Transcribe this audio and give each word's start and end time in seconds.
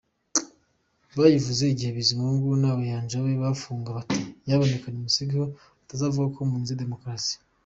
Bayivuze 1.17 1.63
igihe 1.73 1.91
Bizimungu 1.97 2.47
n’Abayanja 2.61 3.15
be 3.23 3.33
bafungwa 3.43 3.89
bati 3.97 4.19
‘Nyamuneka’ 4.45 4.87
nimusigeho 4.89 5.45
batazavuga 5.79 6.27
ko 6.35 6.39
munize 6.49 6.75
demokarasi. 6.83 7.33